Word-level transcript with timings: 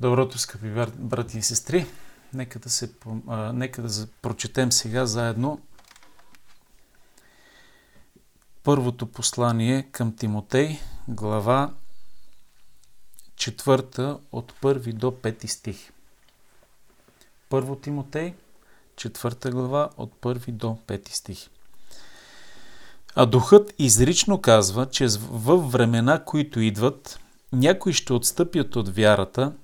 Доброто, 0.00 0.38
скъпи 0.38 0.70
брати 0.98 1.38
и 1.38 1.42
сестри. 1.42 1.86
Нека 2.34 2.58
да, 2.58 2.70
се, 2.70 2.90
а, 3.26 3.52
нека 3.52 3.82
да 3.82 4.06
прочетем 4.22 4.72
сега 4.72 5.06
заедно 5.06 5.60
първото 8.62 9.06
послание 9.06 9.82
към 9.82 10.16
Тимотей, 10.16 10.78
глава 11.08 11.74
4 13.34 14.18
от 14.32 14.52
1 14.52 14.92
до 14.92 15.10
5 15.10 15.46
стих. 15.46 15.92
Първо 17.48 17.76
Тимотей, 17.76 18.34
4 18.94 19.50
глава 19.50 19.90
от 19.96 20.12
1 20.20 20.50
до 20.50 20.78
5 20.86 21.08
стих. 21.08 21.48
А 23.14 23.26
духът 23.26 23.74
изрично 23.78 24.40
казва, 24.40 24.86
че 24.86 25.06
във 25.30 25.72
времена, 25.72 26.24
които 26.24 26.60
идват, 26.60 27.20
някои 27.52 27.92
ще 27.92 28.12
отстъпят 28.12 28.76
от 28.76 28.88
вярата– 28.88 29.52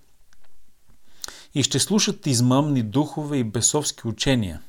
и 1.56 1.62
ще 1.62 1.78
слушат 1.78 2.26
измамни 2.26 2.82
духове 2.82 3.36
и 3.36 3.44
бесовски 3.44 4.08
учения. 4.08 4.62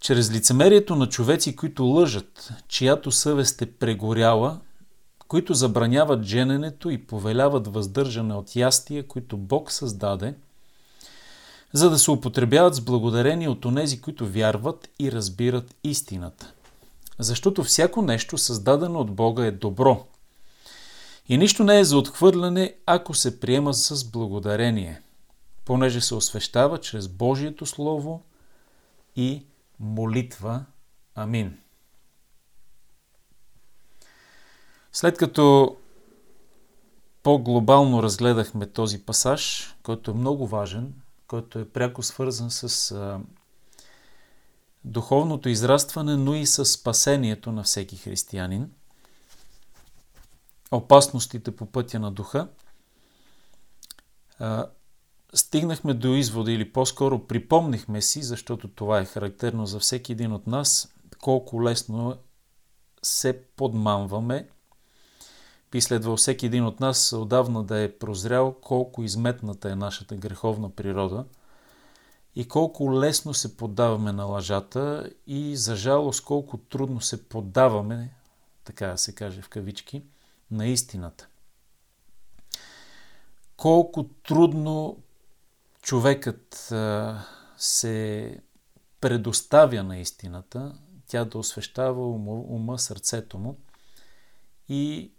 Чрез 0.00 0.30
лицемерието 0.30 0.96
на 0.96 1.08
човеци, 1.08 1.56
които 1.56 1.84
лъжат, 1.84 2.52
чиято 2.68 3.12
съвест 3.12 3.62
е 3.62 3.72
прегоряла, 3.72 4.60
които 5.28 5.54
забраняват 5.54 6.22
жененето 6.22 6.90
и 6.90 7.06
повеляват 7.06 7.66
въздържане 7.66 8.34
от 8.34 8.56
ястия, 8.56 9.08
които 9.08 9.36
Бог 9.36 9.72
създаде, 9.72 10.34
за 11.72 11.90
да 11.90 11.98
се 11.98 12.10
употребяват 12.10 12.74
с 12.74 12.80
благодарение 12.80 13.48
от 13.48 13.64
онези, 13.64 14.00
които 14.00 14.26
вярват 14.26 14.88
и 14.98 15.12
разбират 15.12 15.74
истината. 15.84 16.52
Защото 17.18 17.64
всяко 17.64 18.02
нещо, 18.02 18.38
създадено 18.38 19.00
от 19.00 19.10
Бога, 19.10 19.46
е 19.46 19.50
добро. 19.50 20.06
И 21.28 21.38
нищо 21.38 21.64
не 21.64 21.78
е 21.78 21.84
за 21.84 21.98
отхвърляне, 21.98 22.74
ако 22.86 23.14
се 23.14 23.40
приема 23.40 23.74
с 23.74 24.10
благодарение– 24.10 25.00
понеже 25.64 26.00
се 26.00 26.14
освещава 26.14 26.80
чрез 26.80 27.08
Божието 27.08 27.66
Слово 27.66 28.22
и 29.16 29.46
молитва. 29.80 30.64
Амин. 31.14 31.58
След 34.92 35.18
като 35.18 35.76
по-глобално 37.22 38.02
разгледахме 38.02 38.66
този 38.66 39.02
пасаж, 39.02 39.74
който 39.82 40.10
е 40.10 40.14
много 40.14 40.46
важен, 40.46 40.94
който 41.26 41.58
е 41.58 41.68
пряко 41.68 42.02
свързан 42.02 42.50
с 42.50 42.90
а, 42.90 43.20
духовното 44.84 45.48
израстване, 45.48 46.16
но 46.16 46.34
и 46.34 46.46
с 46.46 46.64
спасението 46.64 47.52
на 47.52 47.62
всеки 47.62 47.96
християнин, 47.96 48.70
опасностите 50.70 51.56
по 51.56 51.66
пътя 51.66 52.00
на 52.00 52.12
духа, 52.12 52.48
а, 54.38 54.66
стигнахме 55.34 55.94
до 55.94 56.14
извода 56.14 56.52
или 56.52 56.72
по-скоро 56.72 57.26
припомнихме 57.26 58.02
си, 58.02 58.22
защото 58.22 58.68
това 58.68 59.00
е 59.00 59.04
характерно 59.04 59.66
за 59.66 59.78
всеки 59.78 60.12
един 60.12 60.32
от 60.32 60.46
нас, 60.46 60.94
колко 61.22 61.62
лесно 61.62 62.16
се 63.02 63.42
подмамваме. 63.42 64.48
Би 65.70 65.80
следвал 65.80 66.16
всеки 66.16 66.46
един 66.46 66.64
от 66.64 66.80
нас 66.80 67.12
отдавна 67.12 67.64
да 67.64 67.78
е 67.78 67.98
прозрял 67.98 68.52
колко 68.52 69.02
изметната 69.02 69.70
е 69.70 69.76
нашата 69.76 70.16
греховна 70.16 70.70
природа 70.70 71.24
и 72.36 72.48
колко 72.48 72.92
лесно 72.92 73.34
се 73.34 73.56
поддаваме 73.56 74.12
на 74.12 74.24
лъжата 74.24 75.10
и 75.26 75.56
за 75.56 75.76
жалост 75.76 76.24
колко 76.24 76.56
трудно 76.56 77.00
се 77.00 77.28
поддаваме, 77.28 78.14
така 78.64 78.86
да 78.86 78.98
се 78.98 79.14
каже 79.14 79.42
в 79.42 79.48
кавички, 79.48 80.02
на 80.50 80.66
истината 80.66 81.28
колко 83.56 84.04
трудно 84.04 84.96
човекът 85.84 86.72
се 87.56 88.38
предоставя 89.00 89.82
на 89.82 89.98
истината, 89.98 90.78
тя 91.06 91.24
да 91.24 91.38
освещава 91.38 92.08
ума, 92.08 92.32
ума 92.32 92.78
сърцето 92.78 93.38
му 93.38 93.58
и 94.68 95.12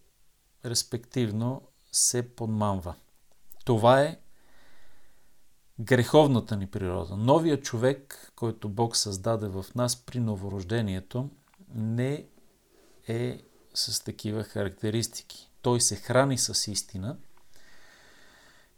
респективно 0.65 1.61
се 1.91 2.35
подмамва. 2.35 2.95
Това 3.65 4.01
е 4.01 4.19
греховната 5.79 6.57
ни 6.57 6.67
природа. 6.67 7.17
Новия 7.17 7.61
човек, 7.61 8.31
който 8.35 8.69
Бог 8.69 8.97
създаде 8.97 9.47
в 9.47 9.65
нас 9.75 9.95
при 9.95 10.19
новорождението, 10.19 11.29
не 11.75 12.25
е 13.07 13.41
с 13.73 14.03
такива 14.03 14.43
характеристики. 14.43 15.51
Той 15.61 15.81
се 15.81 15.95
храни 15.95 16.37
с 16.37 16.71
истина– 16.71 17.17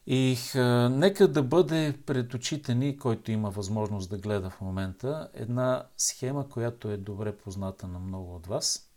и 0.10 0.38
а, 0.56 0.60
нека 0.90 1.28
да 1.28 1.44
бъде 1.44 2.00
пред 2.06 2.34
очите 2.34 2.76
ни, 2.76 2.98
който 2.98 3.32
има 3.32 3.50
възможност 3.50 4.10
да 4.10 4.18
гледа 4.18 4.50
в 4.50 4.62
момента, 4.62 5.30
една 5.34 5.88
схема, 5.98 6.50
която 6.50 6.90
е 6.90 6.98
добре 6.98 7.38
позната 7.38 7.88
на 7.88 8.00
много 8.00 8.36
от 8.36 8.48
вас. 8.48 8.92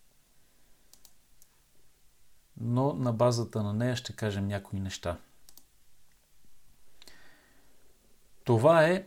Но 2.60 2.92
на 2.92 3.12
базата 3.12 3.62
на 3.62 3.74
нея 3.74 3.96
ще 3.96 4.16
кажем 4.16 4.46
някои 4.46 4.80
неща. 4.80 5.18
Това 8.44 8.84
е 8.84 9.06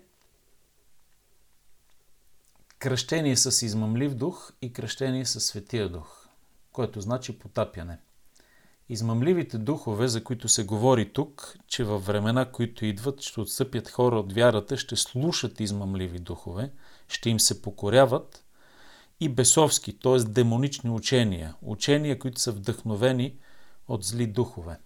кръщение 2.79 3.37
с 3.37 3.65
измамлив 3.65 4.15
дух 4.15 4.53
и 4.61 4.73
кръщение 4.73 5.25
с 5.25 5.39
светия 5.39 5.89
дух, 5.89 6.27
което 6.71 7.01
значи 7.01 7.39
потапяне– 7.39 7.99
Измамливите 8.89 9.57
духове, 9.57 10.07
за 10.07 10.23
които 10.23 10.47
се 10.47 10.63
говори 10.63 11.13
тук, 11.13 11.55
че 11.67 11.83
във 11.83 12.05
времена, 12.05 12.51
които 12.51 12.85
идват, 12.85 13.21
ще 13.21 13.41
отстъпят 13.41 13.89
хора 13.89 14.19
от 14.19 14.33
вярата, 14.33 14.77
ще 14.77 14.95
слушат 14.95 15.59
измамливи 15.59 16.19
духове, 16.19 16.71
ще 17.07 17.29
им 17.29 17.39
се 17.39 17.61
покоряват 17.61 18.45
и 19.19 19.29
бесовски, 19.29 19.99
т.е. 19.99 20.17
демонични 20.17 20.89
учения, 20.89 21.55
учения, 21.61 22.19
които 22.19 22.41
са 22.41 22.51
вдъхновени 22.51 23.35
от 23.87 24.03
зли 24.03 24.27
духове. 24.27 24.79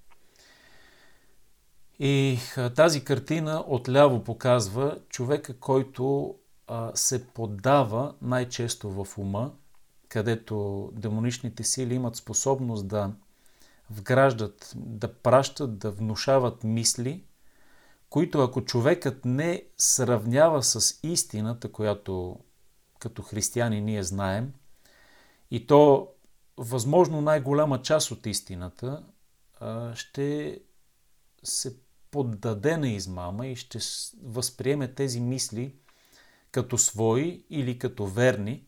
И 1.99 2.39
тази 2.75 3.03
картина 3.03 3.63
отляво 3.67 4.23
показва 4.23 4.99
човека, 5.09 5.59
който 5.59 6.35
се 6.93 7.27
поддава 7.27 8.15
най-често 8.21 8.89
в 8.89 9.17
ума, 9.17 9.51
където 10.09 10.89
демоничните 10.93 11.63
сили 11.63 11.95
имат 11.95 12.15
способност 12.15 12.87
да 12.87 13.11
вграждат, 13.89 14.73
да 14.75 15.13
пращат, 15.13 15.79
да 15.79 15.91
внушават 15.91 16.63
мисли, 16.63 17.23
които 18.09 18.41
ако 18.41 18.61
човекът 18.61 19.25
не 19.25 19.63
сравнява 19.77 20.63
с 20.63 20.99
истината, 21.03 21.71
която 21.71 22.39
като 22.99 23.21
християни 23.21 23.81
ние 23.81 24.03
знаем, 24.03 24.53
и 25.51 25.67
то 25.67 26.09
възможно 26.57 27.21
най-голяма 27.21 27.81
част 27.81 28.11
от 28.11 28.25
истината, 28.25 29.03
ще 29.93 30.59
се 31.43 31.75
поддаде 32.11 32.77
на 32.77 32.89
измама 32.89 33.47
и 33.47 33.55
ще 33.55 33.79
възприеме 34.23 34.93
тези 34.93 35.19
мисли 35.19 35.75
като 36.51 36.77
свои 36.77 37.45
или 37.49 37.79
като 37.79 38.07
верни, 38.07 38.65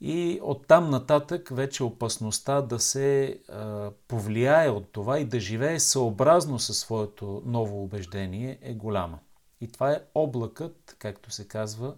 и 0.00 0.40
оттам 0.42 0.90
нататък 0.90 1.48
вече 1.52 1.84
опасността 1.84 2.62
да 2.62 2.78
се 2.78 3.38
а, 3.48 3.90
повлияе 4.08 4.70
от 4.70 4.92
това 4.92 5.18
и 5.18 5.24
да 5.24 5.40
живее 5.40 5.80
съобразно 5.80 6.58
със 6.58 6.78
своето 6.78 7.42
ново 7.46 7.82
убеждение 7.82 8.58
е 8.62 8.74
голяма. 8.74 9.18
И 9.60 9.72
това 9.72 9.92
е 9.92 10.02
облакът, 10.14 10.96
както 10.98 11.30
се 11.30 11.48
казва, 11.48 11.94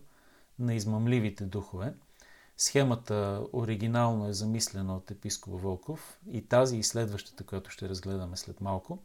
на 0.58 0.74
измамливите 0.74 1.44
духове. 1.44 1.94
Схемата 2.56 3.42
оригинално 3.52 4.28
е 4.28 4.32
замислена 4.32 4.96
от 4.96 5.10
епископ 5.10 5.60
Вълков 5.60 6.18
и 6.30 6.48
тази 6.48 6.76
и 6.76 6.82
следващата, 6.82 7.44
която 7.44 7.70
ще 7.70 7.88
разгледаме 7.88 8.36
след 8.36 8.60
малко, 8.60 8.98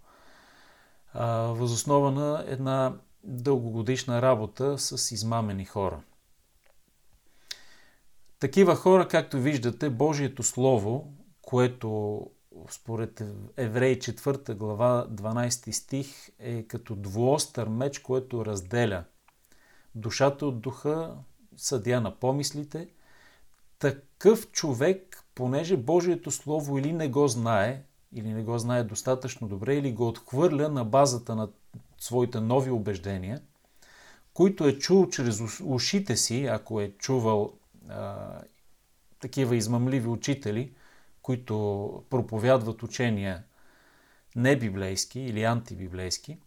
възоснова 1.49 2.11
на 2.11 2.43
една 2.47 2.93
дългогодишна 3.23 4.21
работа 4.21 4.77
с 4.77 5.11
измамени 5.11 5.65
хора– 5.65 6.01
такива 8.39 8.75
хора, 8.75 9.07
както 9.07 9.39
виждате, 9.39 9.89
Божието 9.89 10.43
Слово, 10.43 11.13
което 11.41 12.21
според 12.69 13.23
Евреи 13.57 13.99
4 13.99 14.53
глава 14.53 15.07
12 15.11 15.71
стих 15.71 16.29
е 16.39 16.63
като 16.63 16.95
двуостър 16.95 17.67
меч, 17.67 17.99
което 17.99 18.45
разделя 18.45 19.03
душата 19.95 20.45
от 20.45 20.61
духа, 20.61 21.15
съдя 21.57 22.01
на 22.01 22.15
помислите. 22.15 22.87
Такъв 23.79 24.51
човек, 24.51 25.23
понеже 25.35 25.77
Божието 25.77 26.31
Слово 26.31 26.77
или 26.77 26.93
не 26.93 27.07
го 27.07 27.27
знае, 27.27 27.83
или 28.13 28.33
не 28.33 28.43
го 28.43 28.57
знае 28.57 28.83
достатъчно 28.83 29.47
добре, 29.47 29.75
или 29.75 29.91
го 29.91 30.07
отхвърля 30.07 30.69
на 30.69 30.85
базата 30.85 31.35
на 31.35 31.49
своите 31.99 32.39
нови 32.39 32.71
убеждения, 32.71 33.41
които 34.33 34.67
е 34.67 34.77
чул 34.77 35.09
чрез 35.09 35.41
ушите 35.63 36.17
си, 36.17 36.45
ако 36.45 36.81
е 36.81 36.91
чувал 36.91 37.53
а, 37.89 38.41
такива 39.19 39.55
измамливи 39.55 40.07
учители, 40.07 40.73
които 41.21 42.03
проповядват 42.09 42.83
учения 42.83 43.43
небиблейски 44.35 45.19
или 45.19 45.43
антибиблейски, 45.43 46.39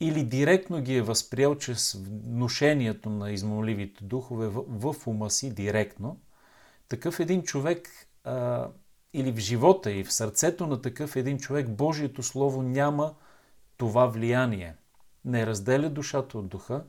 или 0.00 0.24
директно 0.24 0.82
ги 0.82 0.96
е 0.96 1.02
възприел 1.02 1.54
чрез 1.54 1.92
вношението 2.06 3.10
на 3.10 3.30
измоливите 3.30 4.04
духове 4.04 4.48
в, 4.48 4.64
в 4.68 5.06
ума 5.06 5.30
си 5.30 5.54
директно, 5.54 6.20
такъв 6.88 7.20
един 7.20 7.42
човек 7.42 7.88
а, 8.24 8.68
или 9.12 9.32
в 9.32 9.38
живота 9.38 9.92
и 9.92 10.04
в 10.04 10.12
сърцето 10.12 10.66
на 10.66 10.82
такъв 10.82 11.16
един 11.16 11.38
човек 11.38 11.70
Божието 11.70 12.22
Слово 12.22 12.62
няма 12.62 13.14
това 13.76 14.06
влияние. 14.06 14.74
Не 15.24 15.46
разделя 15.46 15.90
душата 15.90 16.38
от 16.38 16.48
духа 16.48 16.84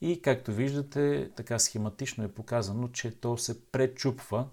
и, 0.00 0.22
както 0.22 0.52
виждате, 0.52 1.30
така 1.36 1.58
схематично 1.58 2.24
е 2.24 2.32
показано, 2.32 2.88
че 2.88 3.20
то 3.20 3.38
се 3.38 3.62
пречупва 3.62 4.46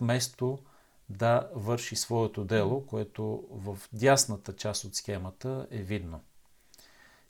вместо 0.00 0.58
да 1.08 1.48
върши 1.54 1.96
своето 1.96 2.44
дело, 2.44 2.86
което 2.86 3.44
в 3.50 3.78
дясната 3.92 4.56
част 4.56 4.84
от 4.84 4.94
схемата 4.94 5.66
е 5.70 5.82
видно. 5.82 6.20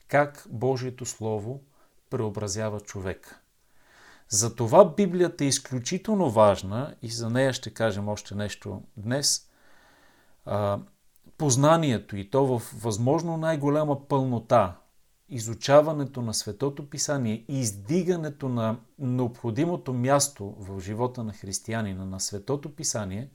Как 0.07 0.47
Божието 0.49 1.05
Слово 1.05 1.61
преобразява 2.09 2.79
човека. 2.79 3.39
Затова 4.29 4.85
Библията 4.85 5.43
е 5.43 5.47
изключително 5.47 6.29
важна 6.29 6.95
и 7.01 7.09
за 7.09 7.29
нея 7.29 7.53
ще 7.53 7.73
кажем 7.73 8.07
още 8.07 8.35
нещо 8.35 8.83
днес. 8.97 9.49
Познанието 11.37 12.17
и 12.17 12.29
то 12.29 12.45
в 12.45 12.71
възможно 12.75 13.37
най-голяма 13.37 14.07
пълнота, 14.07 14.77
изучаването 15.29 16.21
на 16.21 16.33
Светото 16.33 16.89
Писание 16.89 17.45
и 17.47 17.59
издигането 17.59 18.49
на 18.49 18.79
необходимото 18.99 19.93
място 19.93 20.55
в 20.59 20.79
живота 20.79 21.23
на 21.23 21.33
християнина 21.33 22.05
на 22.05 22.19
Светото 22.19 22.75
Писание 22.75 23.29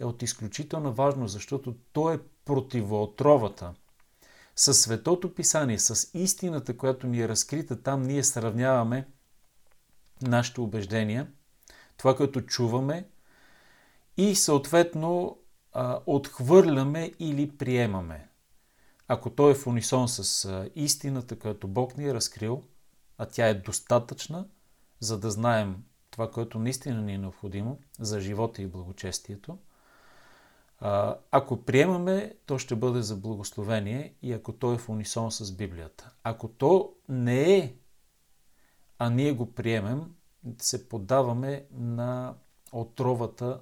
е 0.00 0.04
от 0.04 0.22
изключителна 0.22 0.92
важност, 0.92 1.32
защото 1.32 1.74
то 1.92 2.12
е 2.12 2.20
противоотровата. 2.44 3.74
С 4.56 4.74
Светото 4.74 5.34
Писание, 5.34 5.78
с 5.78 6.10
истината, 6.14 6.76
която 6.76 7.06
ни 7.06 7.20
е 7.20 7.28
разкрита 7.28 7.82
там, 7.82 8.02
ние 8.02 8.24
сравняваме 8.24 9.08
нашите 10.22 10.60
убеждения, 10.60 11.26
това, 11.96 12.16
което 12.16 12.40
чуваме 12.40 13.08
и 14.16 14.34
съответно 14.34 15.38
отхвърляме 16.06 17.12
или 17.18 17.56
приемаме. 17.56 18.28
Ако 19.08 19.30
той 19.30 19.50
е 19.50 19.54
в 19.54 19.66
унисон 19.66 20.08
с 20.08 20.70
истината, 20.74 21.38
която 21.38 21.68
Бог 21.68 21.96
ни 21.96 22.08
е 22.08 22.14
разкрил, 22.14 22.62
а 23.18 23.26
тя 23.26 23.48
е 23.48 23.54
достатъчна, 23.54 24.46
за 25.00 25.18
да 25.18 25.30
знаем 25.30 25.84
това, 26.10 26.30
което 26.30 26.58
наистина 26.58 27.02
ни 27.02 27.14
е 27.14 27.18
необходимо 27.18 27.78
за 27.98 28.20
живота 28.20 28.62
и 28.62 28.66
благочестието, 28.66 29.58
ако 31.30 31.64
приемаме, 31.64 32.34
то 32.46 32.58
ще 32.58 32.76
бъде 32.76 33.02
за 33.02 33.16
благословение 33.16 34.14
и 34.22 34.32
ако 34.32 34.52
то 34.52 34.72
е 34.72 34.78
в 34.78 34.88
унисон 34.88 35.32
с 35.32 35.52
Библията. 35.52 36.10
Ако 36.22 36.48
то 36.48 36.94
не 37.08 37.56
е 37.56 37.74
а 38.98 39.10
ние 39.10 39.32
го 39.32 39.52
приемем, 39.52 40.14
се 40.58 40.88
поддаваме 40.88 41.66
на 41.70 42.34
отровата, 42.72 43.60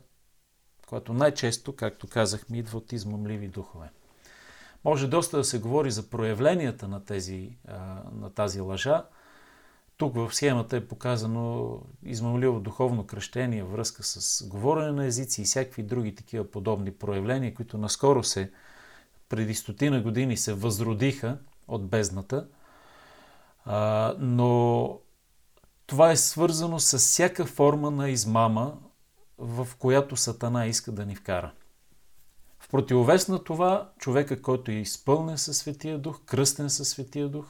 която 0.89 1.13
най-често, 1.13 1.77
както 1.77 2.09
казахме, 2.09 2.59
идва 2.59 2.79
от 2.79 2.93
измъмливи 2.93 3.49
духове. 3.49 3.91
Може 4.85 5.09
доста 5.09 5.37
да 5.37 5.45
се 5.45 5.59
говори 5.59 5.91
за 5.91 6.11
проявленията 6.11 6.89
на, 6.89 7.05
тези, 7.05 7.57
на 8.13 8.31
тази 8.35 8.61
лъжа. 8.61 9.05
Тук 9.97 10.15
в 10.15 10.35
схемата 10.35 10.77
е 10.77 10.87
показано 10.87 11.79
измъмливо 12.03 12.61
духовно 12.61 13.07
кръщение, 13.07 13.65
връзка 13.65 14.03
с 14.03 14.49
говорене 14.49 14.93
на 14.93 15.07
езици 15.07 15.43
и 15.43 15.45
всякакви 15.45 15.83
други 15.83 16.15
такива 16.15 16.51
подобни 16.51 16.93
проявления, 16.93 17.55
които 17.55 17.79
наскоро 17.79 18.25
се, 18.25 18.53
преди 19.29 19.55
стотина 19.55 20.01
години 20.01 20.37
се 20.37 20.55
възродиха 20.55 21.39
от 21.69 21.87
бездната. 21.87 22.47
но 24.19 24.99
това 25.87 26.11
е 26.11 26.17
свързано 26.17 26.81
с 26.81 26.99
всяка 26.99 27.47
форма 27.47 27.91
на 27.91 28.11
измама, 28.11 28.79
в 29.39 29.69
която 29.79 30.17
Сатана 30.17 30.67
иска 30.67 30.93
да 30.93 31.07
ни 31.07 31.17
вкара. 31.17 31.53
В 32.63 32.69
противовес 32.69 33.29
на 33.29 33.45
това, 33.45 33.91
човека, 33.99 34.43
който 34.43 34.71
е 34.71 34.75
изпълнен 34.75 35.39
със 35.39 35.59
Светия 35.59 35.99
Дух, 35.99 36.21
кръстен 36.27 36.71
със 36.71 36.89
Светия 36.89 37.29
Дух, 37.29 37.47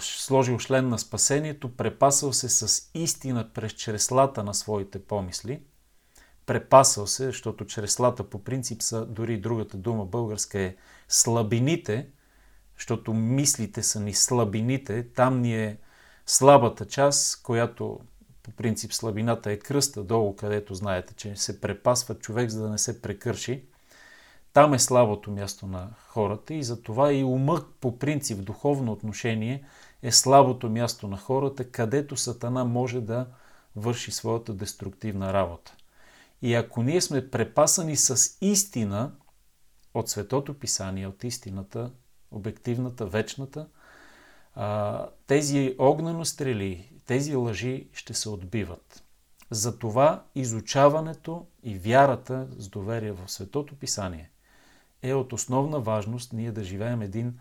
сложил 0.00 0.58
член 0.58 0.88
на 0.88 0.98
спасението, 0.98 1.76
препасал 1.76 2.32
се 2.32 2.48
с 2.48 2.90
истина 2.94 3.50
през 3.54 3.72
чреслата 3.72 4.44
на 4.44 4.54
своите 4.54 5.04
помисли, 5.04 5.62
препасал 6.46 7.06
се, 7.06 7.26
защото 7.26 7.66
чреслата 7.66 8.30
по 8.30 8.44
принцип 8.44 8.82
са, 8.82 9.06
дори 9.06 9.40
другата 9.40 9.76
дума 9.76 10.04
българска 10.04 10.60
е 10.60 10.76
слабините, 11.08 12.08
защото 12.76 13.14
мислите 13.14 13.82
са 13.82 14.00
ни 14.00 14.14
слабините, 14.14 15.08
там 15.08 15.40
ни 15.40 15.64
е 15.64 15.78
слабата 16.26 16.86
част, 16.86 17.42
която 17.42 18.00
по 18.46 18.52
принцип 18.52 18.92
слабината 18.92 19.52
е 19.52 19.58
кръста 19.58 20.04
долу, 20.04 20.36
където 20.36 20.74
знаете, 20.74 21.14
че 21.14 21.36
се 21.36 21.60
препасва 21.60 22.14
човек, 22.14 22.50
за 22.50 22.62
да 22.62 22.68
не 22.68 22.78
се 22.78 23.02
прекърши. 23.02 23.64
Там 24.52 24.74
е 24.74 24.78
слабото 24.78 25.30
място 25.30 25.66
на 25.66 25.90
хората 26.08 26.54
и 26.54 26.62
затова 26.62 27.12
и 27.12 27.24
умът 27.24 27.66
по 27.80 27.98
принцип 27.98 28.44
духовно 28.44 28.92
отношение 28.92 29.64
е 30.02 30.12
слабото 30.12 30.70
място 30.70 31.08
на 31.08 31.16
хората, 31.16 31.70
където 31.70 32.16
Сатана 32.16 32.64
може 32.64 33.00
да 33.00 33.26
върши 33.76 34.10
своята 34.10 34.54
деструктивна 34.54 35.32
работа. 35.32 35.74
И 36.42 36.54
ако 36.54 36.82
ние 36.82 37.00
сме 37.00 37.30
препасани 37.30 37.96
с 37.96 38.36
истина 38.40 39.12
от 39.94 40.08
Светото 40.08 40.58
Писание, 40.58 41.06
от 41.06 41.24
истината, 41.24 41.90
обективната, 42.30 43.06
вечната, 43.06 43.66
тези 45.26 45.76
огнено 45.78 46.24
стрели, 46.24 46.95
тези 47.06 47.36
лъжи 47.36 47.88
ще 47.92 48.14
се 48.14 48.28
отбиват. 48.28 49.04
Затова 49.50 50.24
изучаването 50.34 51.46
и 51.62 51.78
вярата 51.78 52.48
с 52.58 52.68
доверие 52.68 53.12
в 53.12 53.28
Светото 53.28 53.78
Писание 53.78 54.30
е 55.02 55.14
от 55.14 55.32
основна 55.32 55.80
важност 55.80 56.32
ние 56.32 56.52
да 56.52 56.64
живеем 56.64 57.02
един 57.02 57.38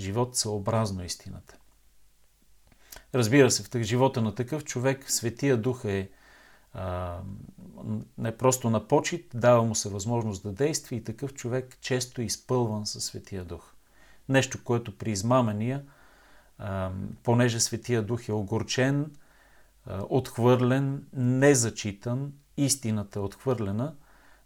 живот 0.00 0.36
съобразно 0.36 1.04
истината. 1.04 1.56
Разбира 3.14 3.50
се, 3.50 3.62
в 3.62 3.82
живота 3.82 4.22
на 4.22 4.34
такъв 4.34 4.64
човек 4.64 5.10
Светия 5.10 5.56
Дух 5.56 5.84
е 5.84 6.10
а, 6.72 7.18
не 8.18 8.36
просто 8.36 8.70
на 8.70 8.88
почет, 8.88 9.24
дава 9.34 9.62
му 9.62 9.74
се 9.74 9.88
възможност 9.88 10.42
да 10.42 10.52
действа 10.52 10.96
и 10.96 11.04
такъв 11.04 11.34
човек 11.34 11.78
често 11.80 12.20
е 12.20 12.24
изпълван 12.24 12.86
със 12.86 13.04
Светия 13.04 13.44
Дух. 13.44 13.72
Нещо, 14.28 14.64
което 14.64 14.98
при 14.98 15.10
измамения– 15.10 15.84
понеже 17.22 17.60
Светия 17.60 18.02
Дух 18.02 18.28
е 18.28 18.32
огорчен, 18.32 19.10
отхвърлен, 20.08 21.06
незачитан, 21.12 22.32
истината 22.56 23.18
е 23.18 23.22
отхвърлена, 23.22 23.94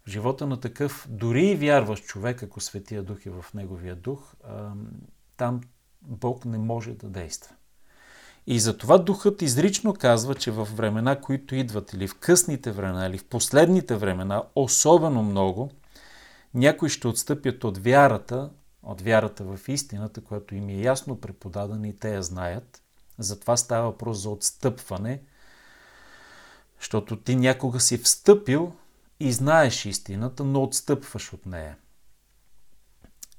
в 0.05 0.09
живота 0.09 0.47
на 0.47 0.59
такъв, 0.59 1.07
дори 1.09 1.45
и 1.45 1.55
вярващ 1.55 2.05
човек, 2.05 2.43
ако 2.43 2.61
Светия 2.61 3.03
Дух 3.03 3.25
е 3.25 3.29
в 3.29 3.45
неговия 3.53 3.95
дух, 3.95 4.33
там 5.37 5.61
Бог 6.01 6.45
не 6.45 6.57
може 6.57 6.91
да 6.91 7.07
действа. 7.07 7.55
И 8.47 8.59
затова 8.59 8.97
Духът 8.97 9.41
изрично 9.41 9.93
казва, 9.93 10.35
че 10.35 10.51
в 10.51 10.67
времена, 10.75 11.21
които 11.21 11.55
идват, 11.55 11.93
или 11.93 12.07
в 12.07 12.19
късните 12.19 12.71
времена, 12.71 13.07
или 13.07 13.17
в 13.17 13.25
последните 13.25 13.95
времена, 13.95 14.43
особено 14.55 15.23
много, 15.23 15.71
някои 16.53 16.89
ще 16.89 17.07
отстъпят 17.07 17.63
от 17.63 17.77
вярата 17.77 18.49
от 18.83 19.01
вярата 19.01 19.43
в 19.43 19.59
истината, 19.67 20.21
която 20.21 20.55
им 20.55 20.69
е 20.69 20.73
ясно 20.73 21.21
преподадена 21.21 21.87
и 21.87 21.99
те 21.99 22.13
я 22.13 22.23
знаят. 22.23 22.81
Затова 23.19 23.57
става 23.57 23.91
въпрос 23.91 24.17
за 24.17 24.29
отстъпване, 24.29 25.21
защото 26.79 27.15
ти 27.15 27.35
някога 27.35 27.79
си 27.79 27.97
встъпил 27.97 28.73
и 29.19 29.31
знаеш 29.31 29.85
истината, 29.85 30.43
но 30.43 30.63
отстъпваш 30.63 31.33
от 31.33 31.45
нея. 31.45 31.77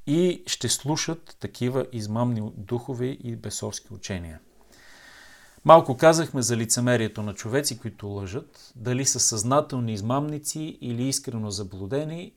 И 0.07 0.43
ще 0.47 0.69
слушат 0.69 1.37
такива 1.41 1.87
измамни 1.93 2.53
духови 2.57 3.19
и 3.23 3.37
бесовски 3.37 3.95
учения. 3.95 4.41
Малко 5.65 5.97
казахме 5.97 6.43
за 6.43 6.57
лицемерието 6.57 7.23
на 7.23 7.35
човеци, 7.35 7.79
които 7.79 8.07
лъжат, 8.07 8.73
дали 8.77 9.05
са 9.07 9.21
съзнателни 9.21 9.93
измамници 9.93 10.79
или 10.81 11.09
искрено 11.09 11.51
заблудени 11.51 12.33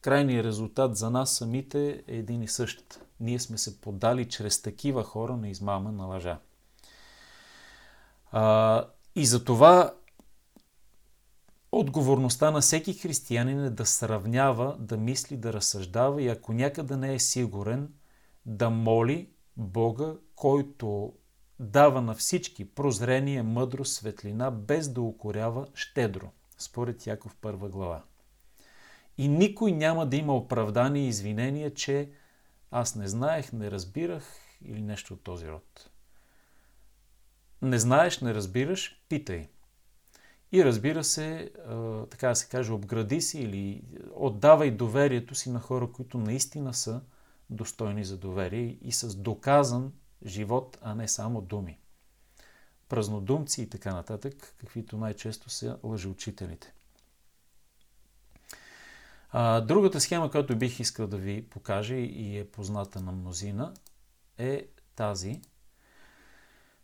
крайният 0.00 0.46
резултат 0.46 0.96
за 0.96 1.10
нас 1.10 1.36
самите 1.36 2.02
е 2.08 2.16
един 2.16 2.42
и 2.42 2.48
същ. 2.48 3.00
Ние 3.20 3.38
сме 3.38 3.58
се 3.58 3.80
подали 3.80 4.28
чрез 4.28 4.62
такива 4.62 5.04
хора 5.04 5.36
на 5.36 5.48
измама, 5.48 5.92
на 5.92 6.06
лъжа. 6.06 6.38
А, 8.32 8.84
и 9.14 9.26
за 9.26 9.44
това 9.44 9.94
отговорността 11.72 12.50
на 12.50 12.60
всеки 12.60 12.94
християнин 12.94 13.64
е 13.64 13.70
да 13.70 13.86
сравнява, 13.86 14.76
да 14.78 14.96
мисли, 14.96 15.36
да 15.36 15.52
разсъждава 15.52 16.22
и 16.22 16.28
ако 16.28 16.52
някъде 16.52 16.96
не 16.96 17.14
е 17.14 17.18
сигурен, 17.18 17.92
да 18.46 18.70
моли 18.70 19.28
Бога, 19.56 20.14
който 20.34 21.12
дава 21.60 22.02
на 22.02 22.14
всички 22.14 22.74
прозрение, 22.74 23.42
мъдрост, 23.42 23.94
светлина, 23.94 24.50
без 24.50 24.88
да 24.88 25.00
укорява 25.00 25.66
щедро, 25.74 26.30
според 26.58 27.06
Яков 27.06 27.36
първа 27.40 27.68
глава. 27.68 28.02
И 29.18 29.28
никой 29.28 29.72
няма 29.72 30.06
да 30.06 30.16
има 30.16 30.36
оправдание 30.36 31.04
и 31.04 31.08
извинение, 31.08 31.74
че 31.74 32.10
аз 32.70 32.94
не 32.94 33.08
знаех, 33.08 33.52
не 33.52 33.70
разбирах 33.70 34.24
или 34.64 34.82
нещо 34.82 35.14
от 35.14 35.22
този 35.22 35.48
род. 35.48 35.90
Не 37.62 37.78
знаеш, 37.78 38.20
не 38.20 38.34
разбираш, 38.34 39.04
питай. 39.08 39.48
И 40.52 40.64
разбира 40.64 41.04
се, 41.04 41.50
така 42.10 42.28
да 42.28 42.36
се 42.36 42.48
каже, 42.48 42.72
обгради 42.72 43.20
си 43.20 43.40
или 43.40 43.82
отдавай 44.14 44.70
доверието 44.70 45.34
си 45.34 45.50
на 45.50 45.60
хора, 45.60 45.92
които 45.92 46.18
наистина 46.18 46.74
са 46.74 47.00
достойни 47.50 48.04
за 48.04 48.18
доверие 48.18 48.78
и 48.82 48.92
с 48.92 49.16
доказан 49.16 49.92
живот, 50.26 50.78
а 50.80 50.94
не 50.94 51.08
само 51.08 51.40
думи. 51.40 51.78
Празнодумци 52.88 53.62
и 53.62 53.68
така 53.68 53.94
нататък, 53.94 54.54
каквито 54.58 54.96
най-често 54.96 55.50
са 55.50 55.78
лъжеучителите. 55.82 56.74
А, 59.30 59.60
другата 59.60 60.00
схема, 60.00 60.30
която 60.30 60.56
бих 60.56 60.80
искал 60.80 61.06
да 61.06 61.16
ви 61.16 61.42
покажа 61.42 61.94
и 61.94 62.38
е 62.38 62.44
позната 62.44 63.00
на 63.00 63.12
мнозина, 63.12 63.74
е 64.38 64.66
тази. 64.96 65.40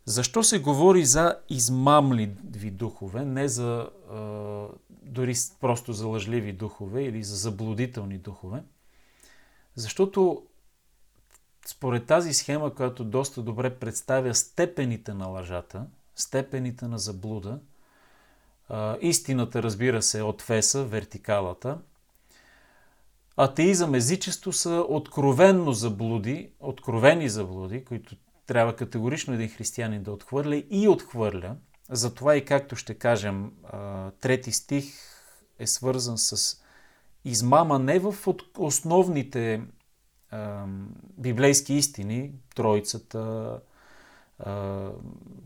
Защо 0.05 0.43
се 0.43 0.59
говори 0.59 1.05
за 1.05 1.39
измамливи 1.49 2.71
духове, 2.71 3.25
не 3.25 3.47
за 3.47 3.89
а, 4.11 4.67
дори 4.89 5.35
просто 5.59 5.93
за 5.93 6.07
лъжливи 6.07 6.53
духове 6.53 7.03
или 7.03 7.23
за 7.23 7.35
заблудителни 7.35 8.17
духове? 8.17 8.63
Защото 9.75 10.43
според 11.65 12.05
тази 12.05 12.33
схема, 12.33 12.75
която 12.75 13.03
доста 13.03 13.41
добре 13.41 13.75
представя 13.75 14.35
степените 14.35 15.13
на 15.13 15.27
лъжата, 15.27 15.85
степените 16.15 16.87
на 16.87 16.99
заблуда, 16.99 17.59
а, 18.69 18.97
истината, 19.01 19.63
разбира 19.63 20.01
се, 20.01 20.21
от 20.21 20.41
Феса, 20.41 20.83
вертикалата– 20.83 21.79
атеизъм, 23.37 23.95
езичество 23.95 24.53
са 24.53 24.85
откровенно 24.89 25.73
заблуди, 25.73 26.51
откровени 26.59 27.29
заблуди, 27.29 27.85
които 27.85 28.15
трябва 28.45 28.75
категорично 28.75 29.33
един 29.33 29.49
християнин 29.49 30.03
да 30.03 30.11
отхвърля 30.11 30.55
и 30.69 30.87
отхвърля. 30.87 31.55
Затова 31.89 32.35
и 32.35 32.45
както 32.45 32.75
ще 32.75 32.93
кажем, 32.93 33.51
трети 34.19 34.51
стих 34.51 34.93
е 35.59 35.67
свързан 35.67 36.17
с 36.17 36.61
измама 37.25 37.79
не 37.79 37.99
в 37.99 38.15
основните 38.57 39.61
библейски 41.17 41.73
истини, 41.73 42.31
Троицата, 42.55 43.59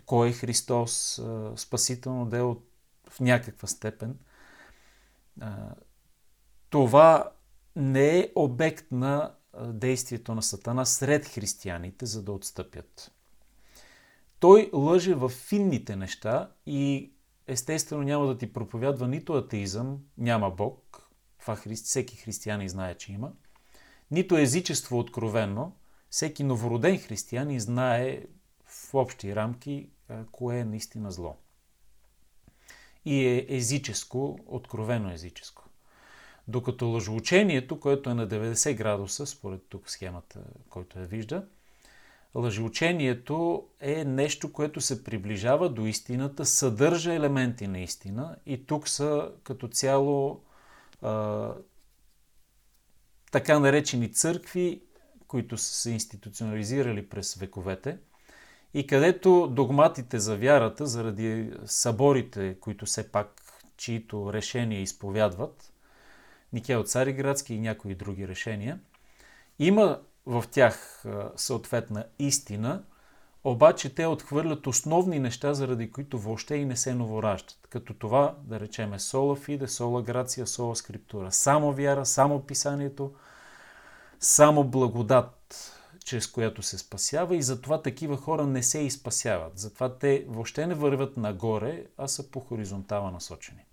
кой 0.05 0.29
е 0.29 0.33
Христос, 0.33 1.21
спасително 1.55 2.25
дело 2.25 2.61
в 3.09 3.19
някаква 3.19 3.67
степен. 3.67 4.17
Това 6.69 7.31
не 7.77 8.19
е 8.19 8.31
обект 8.35 8.91
на 8.91 9.35
действието 9.65 10.35
на 10.35 10.43
Сатана 10.43 10.85
сред 10.85 11.27
християните, 11.27 12.05
за 12.05 12.23
да 12.23 12.31
отстъпят. 12.31 13.11
Той 14.39 14.69
лъже 14.73 15.13
в 15.13 15.29
финните 15.29 15.95
неща 15.95 16.51
и 16.65 17.11
естествено 17.47 18.03
няма 18.03 18.27
да 18.27 18.37
ти 18.37 18.53
проповядва 18.53 19.07
нито 19.07 19.33
атеизъм, 19.33 19.99
няма 20.17 20.51
Бог, 20.51 21.09
това 21.39 21.55
хри... 21.55 21.75
всеки 21.75 22.15
християнин 22.15 22.69
знае, 22.69 22.95
че 22.95 23.11
има, 23.11 23.31
нито 24.11 24.37
езичество 24.37 24.99
откровенно, 24.99 25.75
всеки 26.09 26.43
новороден 26.43 26.99
християнин 26.99 27.59
знае 27.59 28.25
в 28.65 28.93
общи 28.93 29.35
рамки 29.35 29.89
кое 30.31 30.59
е 30.59 30.65
наистина 30.65 31.11
зло. 31.11 31.37
И 33.05 33.25
е 33.25 33.45
езическо, 33.49 34.39
откровено 34.45 35.11
езическо. 35.11 35.66
Докато 36.47 36.87
лъжоучението, 36.87 37.79
което 37.79 38.09
е 38.09 38.13
на 38.13 38.27
90 38.27 38.75
градуса, 38.75 39.25
според 39.25 39.61
тук 39.69 39.89
схемата, 39.89 40.39
който 40.69 40.99
я 40.99 41.05
вижда, 41.05 41.45
лъжеучението 42.35 43.67
е 43.79 44.05
нещо, 44.05 44.53
което 44.53 44.81
се 44.81 45.03
приближава 45.03 45.69
до 45.69 45.85
истината, 45.85 46.45
съдържа 46.45 47.13
елементи 47.13 47.67
на 47.67 47.79
истина 47.79 48.35
и 48.45 48.65
тук 48.65 48.87
са 48.87 49.31
като 49.43 49.67
цяло 49.67 50.41
а, 51.01 51.53
така 53.31 53.59
наречени 53.59 54.13
църкви, 54.13 54.81
които 55.27 55.57
са 55.57 55.73
се 55.73 55.91
институционализирали 55.91 57.09
през 57.09 57.35
вековете 57.35 57.97
и 58.73 58.87
където 58.87 59.47
догматите 59.47 60.19
за 60.19 60.37
вярата, 60.37 60.85
заради 60.85 61.51
съборите, 61.65 62.59
които 62.59 62.85
все 62.85 63.11
пак 63.11 63.41
чието 63.77 64.33
решения 64.33 64.81
изповядват, 64.81 65.73
Никея 66.53 66.79
от 66.79 66.89
Цариградски 66.89 67.53
и 67.53 67.59
някои 67.59 67.95
други 67.95 68.27
решения. 68.27 68.79
Има 69.59 70.01
в 70.25 70.43
тях 70.51 71.03
съответна 71.35 72.05
истина, 72.19 72.83
обаче 73.43 73.95
те 73.95 74.05
отхвърлят 74.05 74.67
основни 74.67 75.19
неща, 75.19 75.53
заради 75.53 75.91
които 75.91 76.19
въобще 76.19 76.55
и 76.55 76.65
не 76.65 76.75
се 76.75 76.93
новораждат. 76.93 77.67
Като 77.69 77.93
това, 77.93 78.35
да 78.43 78.59
речеме, 78.59 78.99
сола 78.99 79.35
фиде, 79.35 79.67
сола 79.67 80.01
грация, 80.01 80.47
сола 80.47 80.75
скриптура. 80.75 81.31
Само 81.31 81.71
вяра, 81.71 82.05
само 82.05 82.41
писанието, 82.41 83.13
само 84.19 84.63
благодат, 84.63 85.73
чрез 86.05 86.27
която 86.27 86.61
се 86.61 86.77
спасява 86.77 87.35
и 87.35 87.41
затова 87.41 87.81
такива 87.81 88.17
хора 88.17 88.45
не 88.45 88.63
се 88.63 88.79
изпасяват. 88.79 89.59
Затова 89.59 89.97
те 89.97 90.25
въобще 90.27 90.67
не 90.67 90.73
вървят 90.73 91.17
нагоре, 91.17 91.85
а 91.97 92.07
са 92.07 92.31
по 92.31 92.39
хоризонтала 92.39 93.11
насочени. 93.11 93.65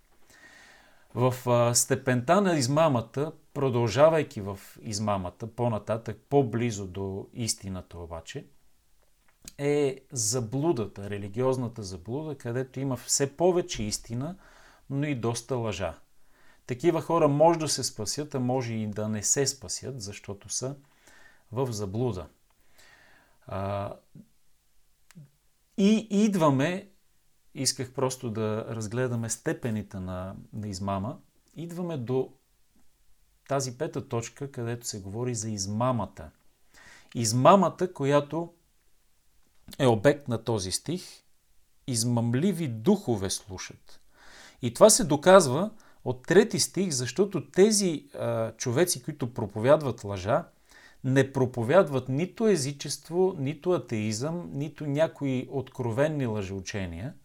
В 1.15 1.35
степента 1.75 2.41
на 2.41 2.57
измамата, 2.57 3.31
продължавайки 3.53 4.41
в 4.41 4.59
измамата, 4.81 5.47
по-нататък, 5.47 6.17
по-близо 6.29 6.87
до 6.87 7.27
истината 7.33 7.97
обаче, 7.97 8.45
е 9.57 10.01
заблудата, 10.11 11.09
религиозната 11.09 11.83
заблуда, 11.83 12.37
където 12.37 12.79
има 12.79 12.97
все 12.97 13.37
повече 13.37 13.83
истина, 13.83 14.35
но 14.89 15.05
и 15.05 15.15
доста 15.15 15.55
лъжа. 15.55 15.99
Такива 16.65 17.01
хора 17.01 17.27
може 17.27 17.59
да 17.59 17.67
се 17.67 17.83
спасят, 17.83 18.35
а 18.35 18.39
може 18.39 18.73
и 18.73 18.87
да 18.87 19.09
не 19.09 19.23
се 19.23 19.47
спасят, 19.47 20.01
защото 20.01 20.49
са 20.49 20.75
в 21.51 21.71
заблуда. 21.71 22.27
И 25.77 26.07
идваме 26.09 26.89
исках 27.55 27.91
просто 27.91 28.29
да 28.29 28.65
разгледаме 28.69 29.29
степените 29.29 29.99
на, 29.99 30.35
на 30.53 30.67
измама. 30.67 31.17
Идваме 31.55 31.97
до 31.97 32.29
тази 33.47 33.77
пета 33.77 34.07
точка, 34.07 34.51
където 34.51 34.87
се 34.87 35.01
говори 35.01 35.35
за 35.35 35.49
измамата. 35.49 36.31
Измамата, 37.15 37.93
която 37.93 38.53
е 39.79 39.87
обект 39.87 40.27
на 40.27 40.43
този 40.43 40.71
стих, 40.71 41.03
измамливи 41.87 42.67
духове 42.67 43.29
слушат. 43.29 44.01
И 44.61 44.73
това 44.73 44.89
се 44.89 45.03
доказва 45.03 45.71
от 46.05 46.23
трети 46.23 46.59
стих, 46.59 46.89
защото 46.91 47.49
тези 47.49 48.07
а, 48.13 48.51
човеци, 48.51 49.03
които 49.03 49.33
проповядват 49.33 50.03
лъжа, 50.03 50.45
не 51.03 51.31
проповядват 51.31 52.09
нито 52.09 52.47
езичество, 52.47 53.35
нито 53.37 53.71
атеизъм, 53.71 54.49
нито 54.53 54.85
някои 54.85 55.47
откровенни 55.51 56.25
лъжеучения– 56.25 57.13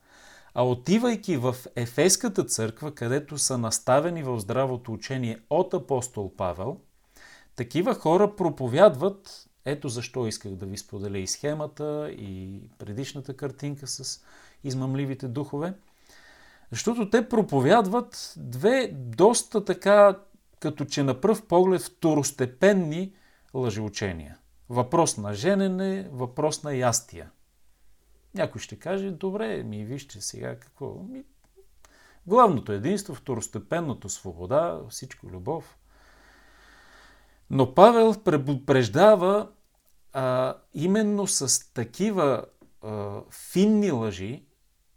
а 0.54 0.66
отивайки 0.66 1.36
в 1.36 1.56
Ефеската 1.76 2.44
църква, 2.44 2.94
където 2.94 3.38
са 3.38 3.58
наставени 3.58 4.22
в 4.22 4.40
здравото 4.40 4.92
учение 4.92 5.38
от 5.50 5.74
апостол 5.74 6.32
Павел, 6.36 6.76
такива 7.56 7.94
хора 7.94 8.36
проповядват, 8.36 9.48
ето 9.64 9.88
защо 9.88 10.26
исках 10.26 10.52
да 10.52 10.66
ви 10.66 10.78
споделя 10.78 11.18
и 11.18 11.26
схемата, 11.26 12.10
и 12.10 12.60
предишната 12.78 13.36
картинка 13.36 13.86
с 13.86 14.24
измамливите 14.64 15.28
духове, 15.28 15.74
защото 16.70 17.10
те 17.10 17.28
проповядват 17.28 18.34
две 18.36 18.90
доста 18.92 19.64
така, 19.64 20.18
като 20.60 20.84
че 20.84 21.02
на 21.02 21.20
пръв 21.20 21.46
поглед, 21.46 21.82
второстепенни 21.82 23.12
лъжеучения. 23.54 24.38
Въпрос 24.68 25.16
на 25.16 25.34
женене, 25.34 26.08
въпрос 26.12 26.62
на 26.62 26.74
ястия– 26.74 27.30
някой 28.34 28.60
ще 28.60 28.76
каже, 28.76 29.10
добре, 29.10 29.62
ми 29.62 29.84
вижте 29.84 30.20
сега 30.20 30.56
какво. 30.56 30.94
Ми... 30.94 31.24
Главното 32.26 32.72
единство, 32.72 33.14
второстепенното 33.14 34.08
свобода, 34.08 34.80
всичко 34.90 35.26
любов. 35.26 35.78
Но 37.50 37.74
Павел 37.74 38.14
предупреждава 38.24 39.48
а, 40.12 40.56
именно 40.74 41.26
с 41.26 41.72
такива 41.72 42.44
а, 42.82 43.20
финни 43.30 43.90
лъжи, 43.90 44.46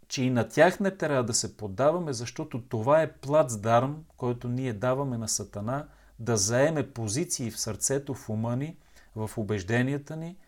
че 0.08 0.24
и 0.24 0.30
на 0.30 0.50
тях 0.50 0.80
не 0.80 0.92
трябва 0.92 1.24
да 1.24 1.34
се 1.34 1.58
поддаваме, 1.58 2.14
защото 2.14 2.62
това 2.62 3.02
е 3.02 3.14
плацдарм, 3.14 4.04
който 4.18 4.48
ние 4.48 4.74
даваме 4.74 5.18
на 5.18 5.30
Сатана 5.30 5.88
да 6.20 6.38
заеме 6.38 6.92
позиции 6.92 7.52
в 7.52 7.60
сърцето, 7.60 8.14
в 8.14 8.30
ума 8.30 8.56
ни, 8.56 8.78
в 9.16 9.32
убежденията 9.38 10.16
ни– 10.16 10.38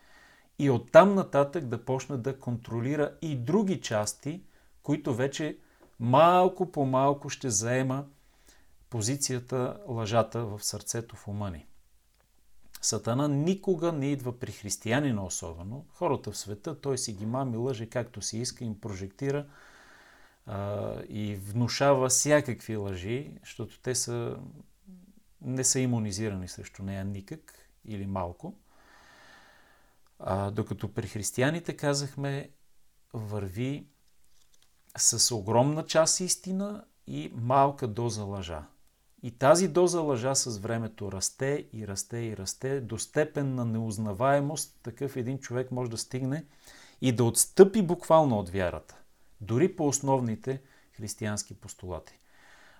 и 0.59 0.69
оттам 0.69 1.15
нататък 1.15 1.65
да 1.65 1.85
почне 1.85 2.17
да 2.17 2.39
контролира 2.39 3.17
и 3.21 3.35
други 3.35 3.81
части, 3.81 4.43
които 4.83 5.13
вече 5.13 5.57
малко 5.99 6.71
по 6.71 6.85
малко 6.85 7.29
ще 7.29 7.49
заема 7.49 8.05
позицията 8.89 9.77
лъжата 9.87 10.45
в 10.45 10.63
сърцето 10.63 11.15
в 11.15 11.27
ума 11.27 11.51
ни. 11.51 11.65
Сатана 12.81 13.27
никога 13.27 13.91
не 13.91 14.11
идва 14.11 14.39
при 14.39 14.51
християнина 14.51 15.25
особено. 15.25 15.85
Хората 15.89 16.31
в 16.31 16.37
света, 16.37 16.81
той 16.81 16.97
си 16.97 17.13
ги 17.13 17.25
мами, 17.25 17.57
лъже 17.57 17.89
както 17.89 18.21
си 18.21 18.37
иска, 18.37 18.63
им 18.63 18.81
прожектира 18.81 19.45
а, 20.45 20.93
и 21.09 21.35
внушава 21.35 22.09
всякакви 22.09 22.75
лъжи, 22.75 23.37
защото 23.43 23.81
те 23.81 23.95
са, 23.95 24.37
не 25.41 25.63
са 25.63 25.79
иммунизирани 25.79 26.47
срещу 26.47 26.83
нея 26.83 27.05
никак 27.05 27.69
или 27.85 28.05
малко. 28.05 28.53
А, 30.19 30.51
докато 30.51 30.93
при 30.93 31.07
християните 31.07 31.77
казахме, 31.77 32.49
върви 33.13 33.87
с 34.97 35.35
огромна 35.35 35.85
част 35.85 36.19
истина 36.19 36.85
и 37.07 37.31
малка 37.35 37.87
доза 37.87 38.23
лъжа. 38.23 38.67
И 39.23 39.31
тази 39.31 39.67
доза 39.67 40.01
лъжа 40.01 40.35
с 40.35 40.57
времето 40.57 41.11
расте 41.11 41.67
и 41.73 41.87
расте 41.87 42.17
и 42.17 42.37
расте 42.37 42.81
до 42.81 42.99
степен 42.99 43.55
на 43.55 43.65
неузнаваемост. 43.65 44.79
Такъв 44.83 45.15
един 45.15 45.39
човек 45.39 45.71
може 45.71 45.91
да 45.91 45.97
стигне 45.97 46.45
и 47.01 47.11
да 47.11 47.23
отстъпи 47.23 47.81
буквално 47.81 48.39
от 48.39 48.49
вярата. 48.49 48.97
Дори 49.41 49.75
по 49.75 49.87
основните 49.87 50.61
християнски 50.91 51.53
постулати. 51.53 52.19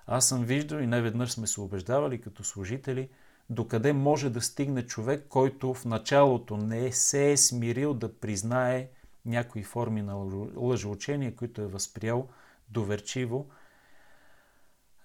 Аз 0.08 0.28
съм 0.28 0.44
виждал 0.44 0.78
и 0.78 0.88
неведнъж 0.88 1.32
сме 1.32 1.48
се 1.48 1.62
убеждавали 1.62 2.22
като 2.22 2.44
служители, 2.44 3.10
докъде 3.50 3.94
може 3.94 4.30
да 4.30 4.42
стигне 4.42 4.86
човек, 4.86 5.26
който 5.30 5.74
в 5.74 5.86
началото 5.86 6.58
не 6.58 6.92
се 6.92 7.32
е 7.32 7.38
смирил 7.38 7.94
да 7.94 8.20
признае 8.20 8.90
някои 9.26 9.64
форми 9.64 10.02
на 10.02 10.16
лъжеучение, 10.56 11.36
които 11.36 11.62
е 11.62 11.68
възприял 11.68 12.28
доверчиво 12.70 13.50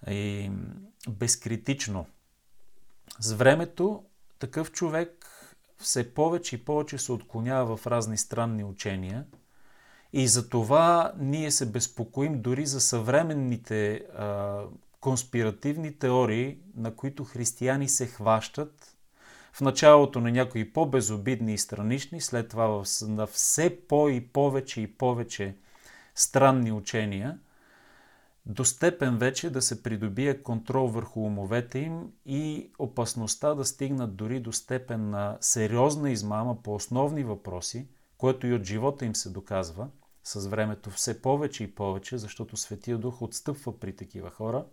и 0.07 0.51
безкритично. 1.09 2.05
С 3.19 3.33
времето 3.33 4.03
такъв 4.39 4.71
човек 4.71 5.27
все 5.77 6.13
повече 6.13 6.55
и 6.55 6.65
повече 6.65 6.97
се 6.97 7.11
отклонява 7.11 7.77
в 7.77 7.87
разни 7.87 8.17
странни 8.17 8.63
учения 8.63 9.25
и 10.13 10.27
за 10.27 10.49
това 10.49 11.13
ние 11.17 11.51
се 11.51 11.71
безпокоим 11.71 12.41
дори 12.41 12.65
за 12.65 12.81
съвременните 12.81 13.93
а, 13.95 14.61
конспиративни 15.01 15.99
теории, 15.99 16.57
на 16.75 16.95
които 16.95 17.23
християни 17.23 17.89
се 17.89 18.07
хващат 18.07 18.95
в 19.53 19.61
началото 19.61 20.21
на 20.21 20.31
някои 20.31 20.73
по-безобидни 20.73 21.53
и 21.53 21.57
странични, 21.57 22.21
след 22.21 22.49
това 22.49 22.83
на 23.07 23.27
все 23.27 23.87
по- 23.87 24.09
и 24.09 24.27
повече 24.27 24.81
и 24.81 24.97
повече 24.97 25.55
странни 26.15 26.71
учения– 26.71 27.39
до 28.45 28.65
степен 28.65 29.17
вече 29.17 29.49
да 29.49 29.61
се 29.61 29.83
придобие 29.83 30.43
контрол 30.43 30.87
върху 30.87 31.19
умовете 31.19 31.79
им 31.79 32.11
и 32.25 32.71
опасността 32.79 33.53
да 33.55 33.65
стигнат 33.65 34.15
дори 34.15 34.39
до 34.39 34.51
степен 34.51 35.09
на 35.09 35.37
сериозна 35.41 36.11
измама 36.11 36.61
по 36.63 36.75
основни 36.75 37.23
въпроси, 37.23 37.87
което 38.17 38.47
и 38.47 38.53
от 38.53 38.63
живота 38.63 39.05
им 39.05 39.15
се 39.15 39.29
доказва 39.29 39.87
с 40.23 40.47
времето 40.47 40.89
все 40.89 41.21
повече 41.21 41.63
и 41.63 41.75
повече, 41.75 42.17
защото 42.17 42.57
Светия 42.57 42.97
Дух 42.97 43.21
отстъпва 43.21 43.79
при 43.79 43.95
такива 43.95 44.29
хора. 44.29 44.65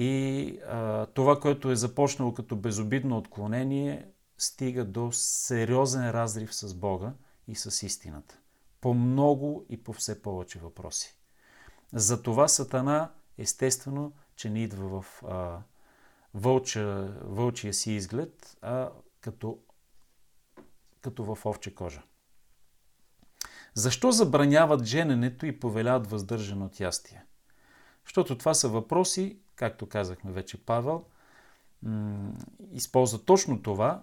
И 0.00 0.60
а, 0.66 1.06
това, 1.06 1.40
което 1.40 1.70
е 1.70 1.76
започнало 1.76 2.34
като 2.34 2.56
безобидно 2.56 3.18
отклонение, 3.18 4.06
стига 4.38 4.84
до 4.84 5.12
сериозен 5.12 6.10
разрив 6.10 6.54
с 6.54 6.74
Бога 6.74 7.12
и 7.48 7.54
с 7.54 7.86
истината. 7.86 8.38
По 8.80 8.94
много 8.94 9.66
и 9.68 9.84
по 9.84 9.92
все 9.92 10.22
повече 10.22 10.58
въпроси. 10.58 11.16
Затова 11.92 12.48
Сатана, 12.48 13.10
естествено, 13.38 14.12
че 14.36 14.50
не 14.50 14.62
идва 14.62 15.00
в 15.02 15.22
а, 15.22 15.58
вълча, 16.34 17.14
вълчия 17.22 17.74
си 17.74 17.92
изглед, 17.92 18.56
а 18.62 18.90
като, 19.20 19.58
като 21.00 21.24
в 21.24 21.46
овче 21.46 21.74
кожа. 21.74 22.02
Защо 23.74 24.12
забраняват 24.12 24.84
жененето 24.84 25.46
и 25.46 25.60
повеляват 25.60 26.06
въздържане 26.06 26.64
от 26.64 26.80
ястие? 26.80 27.24
Защото 28.04 28.38
това 28.38 28.54
са 28.54 28.68
въпроси, 28.68 29.38
както 29.58 29.86
казахме 29.86 30.32
вече 30.32 30.64
Павел, 30.64 31.04
използва 32.72 33.24
точно 33.24 33.62
това, 33.62 34.02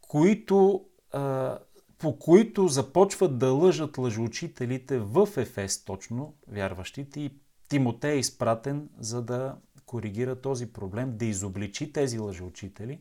които 0.00 0.86
а, 1.12 1.58
по 1.98 2.18
които 2.18 2.68
започват 2.68 3.38
да 3.38 3.52
лъжат 3.52 3.98
лъжоучителите 3.98 4.98
в 4.98 5.28
Ефес 5.36 5.84
точно, 5.84 6.34
вярващите, 6.48 7.20
и 7.20 7.34
Тимотей 7.68 8.12
е 8.12 8.18
изпратен, 8.18 8.88
за 8.98 9.22
да 9.22 9.56
коригира 9.86 10.40
този 10.40 10.72
проблем, 10.72 11.16
да 11.16 11.24
изобличи 11.24 11.92
тези 11.92 12.18
лъжоучители 12.18 13.00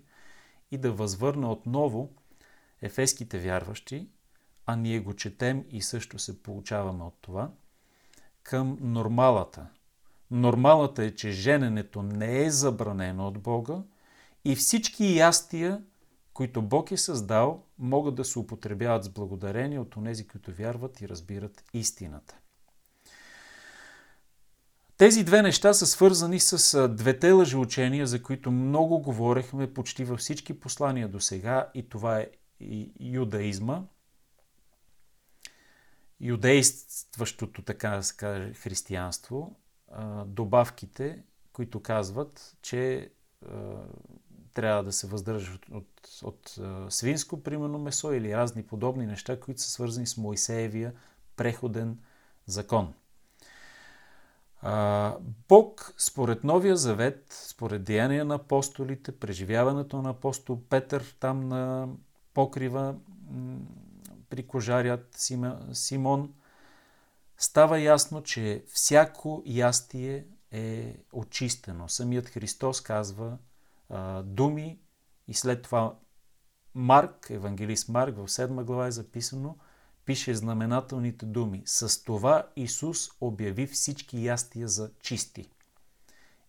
и 0.71 0.77
да 0.77 0.91
възвърне 0.91 1.47
отново 1.47 2.13
ефеските 2.82 3.39
вярващи, 3.39 4.10
а 4.65 4.75
ние 4.75 4.99
го 4.99 5.13
четем 5.13 5.65
и 5.69 5.82
също 5.82 6.19
се 6.19 6.43
получаваме 6.43 7.03
от 7.03 7.17
това, 7.21 7.51
към 8.43 8.77
нормалата. 8.82 9.67
Нормалата 10.32 11.04
е, 11.04 11.15
че 11.15 11.32
жененето 11.32 12.04
не 12.04 12.46
е 12.46 12.52
забранено 12.52 13.28
от 13.28 13.39
Бога 13.39 13.84
и 14.46 14.56
всички 14.56 15.18
ястия 15.18 15.82
които 16.39 16.62
Бог 16.62 16.92
е 16.92 16.98
създал, 16.98 17.63
могат 17.80 18.15
да 18.15 18.26
се 18.26 18.39
употребяват 18.39 19.04
с 19.04 19.10
благодарение 19.10 19.80
от 19.80 19.96
онези, 19.96 20.28
които 20.28 20.52
вярват 20.52 21.02
и 21.02 21.10
разбират 21.10 21.63
истината. 21.74 22.38
Тези 24.98 25.24
две 25.24 25.42
неща 25.42 25.74
са 25.74 25.86
свързани 25.86 26.39
с 26.39 26.88
двете 26.88 27.32
лъжеучения, 27.32 28.08
за 28.08 28.24
които 28.24 28.52
много 28.52 29.00
говорехме 29.00 29.74
почти 29.74 30.06
във 30.06 30.20
всички 30.20 30.60
послания 30.60 31.08
до 31.08 31.20
сега, 31.20 31.70
и 31.74 31.89
това 31.89 32.20
е 32.20 32.30
юдаизма, 33.00 33.84
юдействащото, 36.22 37.62
така 37.62 37.89
да 37.89 38.04
се 38.04 38.15
каже, 38.15 38.54
християнство, 38.54 39.60
добавките, 40.25 41.23
които 41.54 41.80
казват, 41.80 42.58
че 42.62 43.12
трябва 44.54 44.84
да 44.84 44.91
се 44.91 45.08
въздържат 45.08 45.69
от, 45.69 46.10
от, 46.23 46.58
от 46.58 46.93
свинско, 46.93 47.43
примерно, 47.43 47.80
месо 47.80 48.13
или 48.13 48.38
разни 48.38 48.63
подобни 48.63 49.06
неща, 49.06 49.39
които 49.39 49.62
са 49.62 49.69
свързани 49.69 50.08
с 50.08 50.17
Моисеевия 50.17 50.93
преходен 51.36 51.97
закон. 52.45 52.93
А, 54.62 55.15
Бог, 55.49 55.93
според 55.97 56.43
Новия 56.43 56.78
Завет, 56.78 57.25
според 57.30 57.84
деяния 57.84 58.25
на 58.25 58.36
апостолите, 58.36 59.19
преживяването 59.19 60.02
на 60.02 60.10
апостол 60.10 60.62
Петър 60.69 61.15
там 61.19 61.47
на 61.47 61.88
покрива 62.34 62.95
при 64.30 64.47
кожарят 64.47 65.08
Симон, 65.73 66.34
става 67.39 67.80
ясно, 67.80 68.23
че 68.23 68.63
всяко 68.73 69.43
ястие 69.45 70.25
е 70.52 70.95
очистено. 71.13 71.89
Самият 71.89 72.30
Христос 72.30 72.82
казва, 72.82 73.38
а, 73.89 74.23
думи 74.23 74.80
и 75.28 75.34
след 75.34 75.62
това 75.62 75.95
Марк, 76.73 77.30
евангелист 77.30 77.89
Марк, 77.89 78.15
в 78.15 78.28
7 78.28 78.63
глава 78.63 78.88
е 78.88 78.91
записано, 78.91 79.58
пише 80.06 80.36
знаменателните 80.36 81.25
думи. 81.25 81.63
С 81.65 82.04
това 82.04 82.47
Исус 82.56 83.10
обяви 83.21 83.67
всички 83.67 84.25
ястия 84.25 84.67
за 84.67 84.91
чисти. 84.99 85.49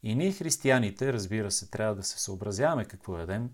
И 0.03 0.15
ние 0.15 0.33
християните, 0.33 1.13
разбира 1.13 1.51
се, 1.51 1.71
трябва 1.71 1.95
да 1.95 2.03
се 2.03 2.21
съобразяваме 2.21 2.85
какво 2.85 3.19
ядем, 3.19 3.51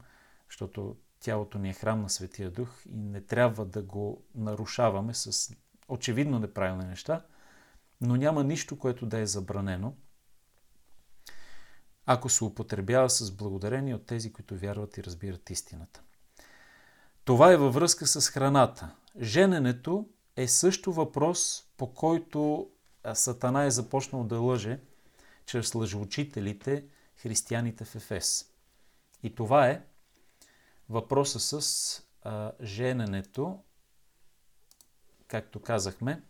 защото 0.50 0.96
тялото 1.20 1.58
ни 1.58 1.70
е 1.70 1.72
храм 1.72 2.02
на 2.02 2.10
Светия 2.10 2.50
Дух 2.50 2.68
и 2.86 2.96
не 2.96 3.20
трябва 3.20 3.64
да 3.64 3.82
го 3.82 4.22
нарушаваме 4.34 5.14
с 5.14 5.56
очевидно 5.88 6.38
неправилни 6.38 6.84
неща, 6.84 7.24
но 8.00 8.16
няма 8.16 8.44
нищо, 8.44 8.78
което 8.78 9.06
да 9.06 9.18
е 9.18 9.26
забранено– 9.26 9.94
ако 12.06 12.28
се 12.28 12.44
употребява 12.44 13.10
с 13.10 13.30
благодарение 13.30 13.94
от 13.94 14.06
тези, 14.06 14.32
които 14.32 14.56
вярват 14.56 14.96
и 14.96 15.04
разбират 15.04 15.50
истината. 15.50 16.02
Това 17.24 17.52
е 17.52 17.56
във 17.56 17.74
връзка 17.74 18.06
с 18.06 18.30
храната. 18.30 18.94
Жененето 19.20 20.08
е 20.36 20.48
също 20.48 20.92
въпрос, 20.92 21.64
по 21.76 21.94
който 21.94 22.70
Сатана 23.14 23.64
е 23.64 23.70
започнал 23.70 24.24
да 24.24 24.40
лъже 24.40 24.80
чрез 25.46 25.74
лъжеучителите, 25.74 26.84
християните 27.16 27.84
в 27.84 27.94
Ефес. 27.94 28.52
И 29.22 29.34
това 29.34 29.68
е 29.68 29.82
въпроса 30.88 31.40
с 31.40 32.02
а, 32.22 32.52
жененето, 32.62 33.58
както 35.28 35.60
казахме, 35.60 36.22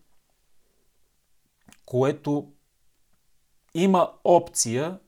което 1.85 2.53
има 3.75 4.13
опция 4.25 4.99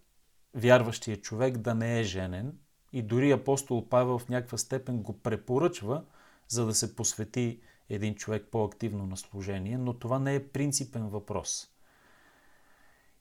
вярващия 0.55 1.20
човек 1.20 1.59
да 1.59 1.74
не 1.74 2.01
е 2.01 2.05
женен. 2.05 2.59
И 2.92 3.03
дори 3.03 3.31
апостол 3.31 3.88
Павел 3.88 4.18
в 4.18 4.29
някаква 4.29 4.59
степен 4.59 5.03
го 5.03 5.20
препоръчва, 5.20 6.05
за 6.48 6.66
да 6.66 6.74
се 6.74 6.96
посвети 6.96 7.61
един 7.88 8.14
човек 8.14 8.48
по-активно 8.51 9.07
на 9.07 9.16
служение, 9.16 9.79
но 9.79 9.94
това 9.94 10.18
не 10.18 10.35
е 10.35 10.48
принципен 10.48 11.09
въпрос. 11.09 11.68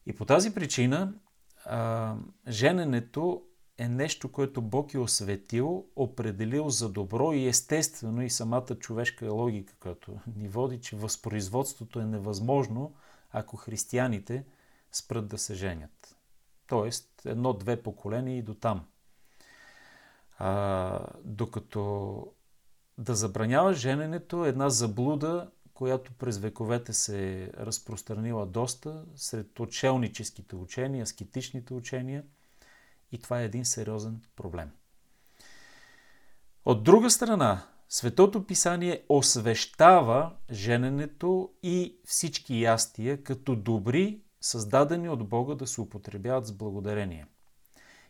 И 0.05 0.15
по 0.15 0.25
тази 0.25 0.53
причина 0.53 1.13
а, 1.65 2.15
жененето 2.47 3.43
е 3.77 3.87
нещо, 3.89 4.31
което 4.31 4.61
Бог 4.61 4.93
е 4.93 4.99
осветил, 4.99 5.85
определил 5.95 6.69
за 6.69 6.89
добро 6.89 7.33
и 7.33 7.47
естествено 7.47 8.21
и 8.21 8.29
самата 8.29 8.75
човешка 8.79 9.31
логика, 9.31 9.73
която 9.79 10.19
ни 10.35 10.47
води, 10.47 10.81
че 10.81 10.95
възпроизводството 10.95 11.99
е 11.99 12.05
невъзможно, 12.05 12.93
ако 13.31 13.57
християните 13.57 14.45
спрат 14.91 15.27
да 15.27 15.37
се 15.37 15.53
женят. 15.55 16.15
Тоест, 16.67 17.21
едно-две 17.25 17.83
поколения 17.83 18.37
и 18.37 18.41
до 18.41 18.53
там. 18.53 18.85
А, 20.37 20.99
докато 21.23 22.33
да 22.97 23.15
забранява 23.15 23.73
жененето 23.73 24.45
е 24.45 24.49
една 24.49 24.69
заблуда, 24.69 25.51
която 25.73 26.13
през 26.13 26.37
вековете 26.37 26.93
се 26.93 27.43
е 27.43 27.47
разпространила 27.53 28.45
доста 28.45 29.05
сред 29.15 29.59
отшелническите 29.59 30.55
учения, 30.55 31.03
аскетичните 31.03 31.73
учения 31.73 32.23
и 33.11 33.19
това 33.19 33.41
е 33.41 33.45
един 33.45 33.65
сериозен 33.65 34.21
проблем. 34.35 34.71
От 36.65 36.83
друга 36.83 37.09
страна, 37.09 37.67
Светото 37.89 38.45
писание 38.45 39.05
освещава 39.09 40.35
жененето 40.51 41.49
и 41.63 41.99
всички 42.05 42.61
ястия 42.61 43.23
като 43.23 43.55
добри, 43.55 44.21
създадени 44.41 45.09
от 45.09 45.29
Бога 45.29 45.55
да 45.55 45.67
се 45.67 45.81
употребяват 45.81 46.45
с 46.45 46.51
благодарение– 46.51 47.25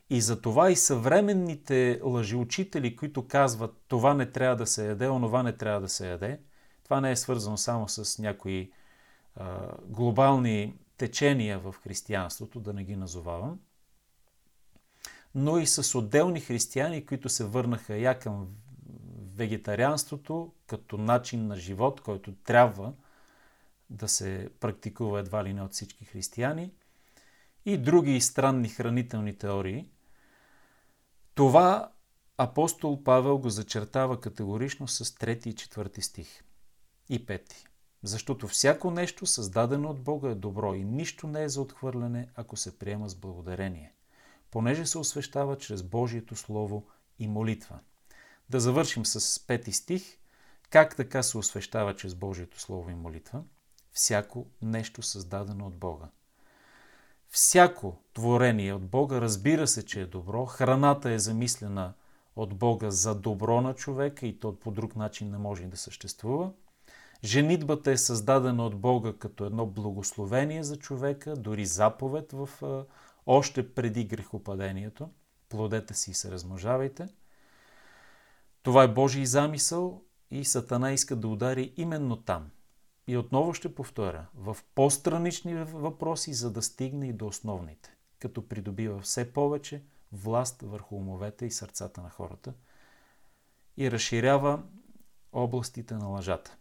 и 0.10 0.22
затова 0.22 0.72
и 0.72 0.76
съвременните 0.76 2.00
лъжеучители, 2.04 2.96
които 2.96 3.28
казват 3.28 3.84
това 3.88 4.14
не 4.14 4.32
трябва 4.32 4.56
да 4.56 4.68
се 4.68 4.88
яде, 4.88 5.08
онова 5.10 5.44
не 5.44 5.54
трябва 5.54 5.82
да 5.82 5.90
се 5.90 6.10
яде, 6.10 6.40
това 6.84 7.02
не 7.02 7.12
е 7.12 7.16
свързано 7.16 7.58
само 7.58 7.90
с 7.90 8.20
някои 8.20 8.72
а, 9.36 9.72
глобални 9.86 10.80
течения 10.98 11.60
в 11.60 11.76
християнството, 11.84 12.60
да 12.60 12.74
не 12.74 12.84
ги 12.84 12.96
назовавам, 12.96 13.60
но 15.38 15.58
и 15.58 15.68
с 15.68 15.98
отделни 15.98 16.40
християни, 16.40 17.06
които 17.06 17.30
се 17.30 17.44
върнаха 17.44 17.98
я 17.98 18.20
към 18.20 18.48
вегетарианството 19.36 20.54
като 20.68 20.98
начин 20.98 21.48
на 21.48 21.56
живот, 21.56 22.02
който 22.02 22.34
трябва 22.36 22.94
да 23.90 24.08
се 24.08 24.50
практикува 24.60 25.20
едва 25.20 25.44
ли 25.44 25.54
не 25.54 25.62
от 25.62 25.74
всички 25.74 26.06
християни, 26.06 26.72
и 27.66 27.78
други 27.78 28.22
странни 28.22 28.70
хранителни 28.70 29.38
теории, 29.38 29.90
това 31.36 31.92
апостол 32.38 33.04
Павел 33.04 33.38
го 33.38 33.50
зачертава 33.50 34.22
категорично 34.22 34.88
с 34.88 35.16
трети 35.16 35.50
и 35.50 35.56
четвърти 35.56 36.02
стих. 36.02 36.44
И 37.10 37.26
пети. 37.26 37.66
Защото 38.04 38.48
всяко 38.48 38.92
нещо, 38.92 39.26
създадено 39.26 39.90
от 39.90 40.00
Бога, 40.00 40.30
е 40.30 40.36
добро 40.36 40.74
и 40.74 40.84
нищо 40.84 41.28
не 41.28 41.44
е 41.44 41.50
за 41.50 41.62
отхвърляне, 41.62 42.30
ако 42.36 42.58
се 42.58 42.80
приема 42.80 43.10
с 43.10 43.16
благодарение, 43.16 43.94
понеже 44.52 44.86
се 44.86 44.98
освещава 44.98 45.58
чрез 45.58 45.84
Божието 45.84 46.36
Слово 46.36 46.88
и 47.20 47.28
молитва. 47.28 47.80
Да 48.50 48.60
завършим 48.60 49.06
с 49.06 49.48
пети 49.48 49.72
стих. 49.72 50.18
Как 50.70 50.96
така 50.96 51.24
се 51.24 51.38
освещава 51.38 51.96
чрез 51.96 52.16
Божието 52.16 52.60
Слово 52.60 52.90
и 52.90 52.96
молитва? 52.96 53.44
Всяко 53.92 54.46
нещо 54.62 55.02
създадено 55.02 55.68
от 55.68 55.78
Бога. 55.78 56.06
Всяко 57.30 57.98
творение 58.14 58.74
от 58.74 58.88
Бога 58.88 59.22
разбира 59.22 59.68
се, 59.68 59.86
че 59.86 60.02
е 60.02 60.06
добро. 60.06 60.46
Храната 60.46 61.12
е 61.12 61.20
замислена 61.20 61.94
от 62.36 62.56
Бога 62.56 62.92
за 62.92 63.16
добро 63.16 63.62
на 63.62 63.74
човека 63.74 64.28
и 64.28 64.40
то 64.40 64.60
по 64.60 64.72
друг 64.72 64.96
начин 64.96 65.32
не 65.32 65.38
може 65.38 65.64
да 65.64 65.78
съществува. 65.78 66.52
Женитбата 67.24 67.92
е 67.92 67.98
създадена 67.98 68.66
от 68.66 68.76
Бога 68.76 69.14
като 69.20 69.46
едно 69.46 69.66
благословение 69.66 70.64
за 70.64 70.78
човека, 70.78 71.36
дори 71.36 71.66
заповед 71.66 72.32
в, 72.32 72.50
още 73.28 73.74
преди 73.74 74.06
грехопадението. 74.06 75.10
Плодете 75.50 75.94
си 75.94 76.12
и 76.12 76.14
се 76.14 76.32
размножавайте. 76.32 77.08
Това 78.64 78.84
е 78.84 78.94
Божий 78.94 79.26
замисъл 79.26 80.04
и 80.32 80.46
Сатана 80.46 80.92
иска 80.92 81.16
да 81.16 81.28
удари 81.28 81.74
именно 81.78 82.16
там– 82.16 82.50
и 83.08 83.18
отново 83.18 83.54
ще 83.54 83.76
повторя, 83.76 84.28
в 84.36 84.58
по-странични 84.76 85.56
въпроси, 85.64 86.34
за 86.34 86.52
да 86.52 86.62
стигне 86.62 87.08
и 87.08 87.14
до 87.14 87.28
основните, 87.28 87.96
като 88.20 88.48
придобива 88.48 89.00
все 89.00 89.34
повече 89.34 89.84
власт 90.12 90.62
върху 90.62 90.96
умовете 90.96 91.46
и 91.46 91.52
сърцата 91.52 92.02
на 92.02 92.10
хората 92.10 92.54
и 93.78 93.92
разширява 93.92 94.64
областите 95.32 95.94
на 95.94 96.08
лъжата. 96.08 96.57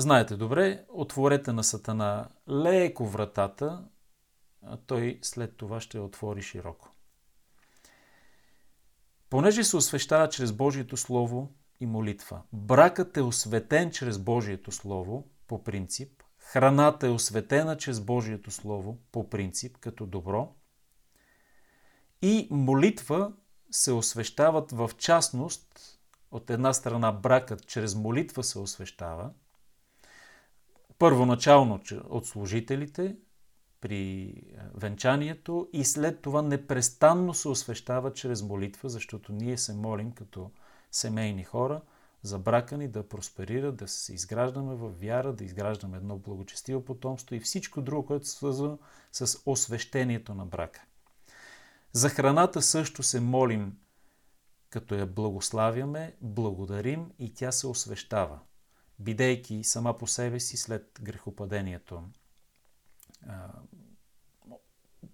Знаете 0.00 0.36
добре, 0.36 0.84
отворете 0.88 1.52
на 1.52 1.64
Сатана 1.64 2.28
леко 2.48 3.06
вратата, 3.06 3.84
а 4.62 4.76
той 4.76 5.18
след 5.22 5.56
това 5.56 5.80
ще 5.80 5.98
отвори 5.98 6.42
широко. 6.42 6.88
Понеже 9.30 9.64
се 9.64 9.76
освещава 9.76 10.28
чрез 10.28 10.52
Божието 10.52 10.96
Слово, 10.96 11.50
и 11.80 11.86
молитва. 11.86 12.42
Бракът 12.52 13.16
е 13.16 13.22
осветен 13.22 13.90
чрез 13.90 14.18
Божието 14.18 14.72
Слово, 14.72 15.28
по 15.46 15.64
принцип. 15.64 16.22
Храната 16.38 17.06
е 17.06 17.10
осветена 17.10 17.76
чрез 17.76 18.00
Божието 18.00 18.50
Слово, 18.50 18.98
по 19.12 19.30
принцип, 19.30 19.78
като 19.78 20.06
добро. 20.06 20.54
И 22.22 22.48
молитва 22.50 23.32
се 23.70 23.92
освещават 23.92 24.72
в 24.72 24.90
частност, 24.98 25.98
от 26.30 26.50
една 26.50 26.72
страна 26.72 27.12
бракът 27.12 27.66
чрез 27.66 27.94
молитва 27.94 28.44
се 28.44 28.58
освещава, 28.58 29.30
първоначално 31.00 31.80
от 32.08 32.26
служителите 32.26 33.16
при 33.80 34.34
венчанието 34.74 35.68
и 35.72 35.84
след 35.84 36.20
това 36.20 36.42
непрестанно 36.42 37.34
се 37.34 37.48
освещава 37.48 38.12
чрез 38.12 38.42
молитва, 38.42 38.88
защото 38.88 39.32
ние 39.32 39.58
се 39.58 39.74
молим 39.74 40.12
като 40.12 40.50
семейни 40.90 41.44
хора, 41.44 41.80
за 42.22 42.38
брака 42.38 42.78
ни 42.78 42.88
да 42.88 43.08
просперира, 43.08 43.72
да 43.72 43.88
се 43.88 44.14
изграждаме 44.14 44.74
в 44.74 44.90
вяра, 44.90 45.32
да 45.32 45.44
изграждаме 45.44 45.96
едно 45.96 46.18
благочестиво 46.18 46.84
потомство 46.84 47.34
и 47.34 47.40
всичко 47.40 47.82
друго, 47.82 48.06
което 48.06 48.22
е 48.22 48.26
свързано 48.26 48.78
с 49.12 49.38
освещението 49.46 50.34
на 50.34 50.46
брака. 50.46 50.82
За 51.92 52.08
храната 52.08 52.62
също 52.62 53.02
се 53.02 53.20
молим, 53.20 53.76
като 54.70 54.94
я 54.94 55.06
благославяме, 55.06 56.16
благодарим 56.20 57.10
и 57.18 57.34
тя 57.34 57.52
се 57.52 57.66
освещава, 57.66 58.38
бидейки 59.00 59.64
сама 59.64 59.98
по 59.98 60.06
себе 60.06 60.40
си 60.40 60.56
след 60.56 61.00
грехопадението 61.02 62.02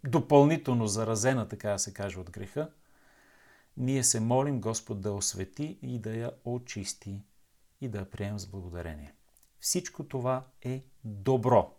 допълнително 0.04 0.86
заразена, 0.86 1.48
така 1.48 1.70
да 1.70 1.78
се 1.78 1.92
каже, 1.92 2.20
от 2.20 2.30
греха, 2.30 2.70
ние 3.76 4.04
се 4.04 4.20
молим 4.20 4.60
Господ 4.60 5.00
да 5.00 5.12
освети 5.12 5.78
и 5.82 5.98
да 5.98 6.16
я 6.16 6.30
очисти 6.44 7.22
и 7.80 7.88
да 7.88 7.98
я 7.98 8.10
приемем 8.10 8.38
с 8.38 8.46
благодарение. 8.46 9.14
Всичко 9.60 10.08
това 10.08 10.46
е 10.62 10.84
добро. 11.04 11.74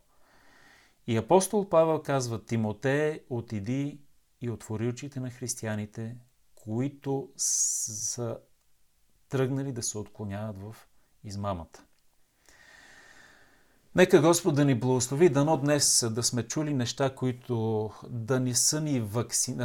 И 1.08 1.18
апостол 1.18 1.70
Павел 1.70 2.04
казва, 2.04 2.46
Тимотее, 2.46 3.24
отиди 3.30 4.02
и 4.42 4.50
отвори 4.50 4.88
очите 4.88 5.20
на 5.20 5.30
християните, 5.30 6.18
които 6.56 7.32
са 7.38 8.40
тръгнали 9.30 9.72
да 9.72 9.84
се 9.84 9.98
отклоняват 9.98 10.58
в 10.60 10.76
измамата. 11.24 11.87
Нека 13.98 14.22
Господ 14.22 14.56
да 14.56 14.66
ни 14.66 14.80
благослови, 14.80 15.30
дано 15.30 15.58
днес 15.58 16.06
да 16.12 16.24
сме 16.24 16.48
чули 16.48 16.74
неща, 16.74 17.16
които 17.16 17.90
да 18.10 18.40
ни 18.40 18.56
са 18.56 18.82
ни 18.82 19.00
вакци... 19.00 19.58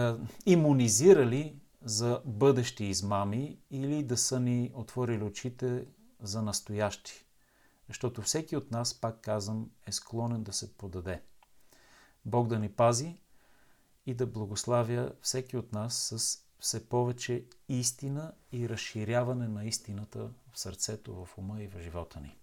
иммунизирали 0.47 1.57
за 1.83 2.23
бъдещи 2.25 2.85
измами 2.85 3.59
или 3.71 4.03
да 4.03 4.17
са 4.17 4.41
ни 4.41 4.73
отворили 4.75 5.25
очите 5.25 5.85
за 6.21 6.43
настоящи. 6.43 7.27
Защото 7.89 8.23
всеки 8.23 8.57
от 8.57 8.71
нас, 8.71 9.01
пак 9.01 9.21
казвам, 9.21 9.71
е 9.87 9.93
склонен 9.93 10.43
да 10.43 10.53
се 10.53 10.75
подаде. 10.75 11.23
Бог 12.25 12.49
да 12.49 12.59
ни 12.59 12.69
пази 12.69 13.17
и 14.07 14.15
да 14.15 14.27
благославя 14.27 15.13
всеки 15.23 15.57
от 15.57 15.73
нас 15.73 15.95
с 16.15 16.39
все 16.59 16.89
повече 16.89 17.45
истина 17.69 18.33
и 18.53 18.69
разширяване 18.69 19.49
на 19.49 19.65
истината 19.65 20.31
в 20.53 20.61
сърцето, 20.61 21.25
в 21.25 21.39
ума 21.39 21.63
и 21.63 21.69
в 21.69 21.83
живота 21.83 22.21
ни. 22.21 22.37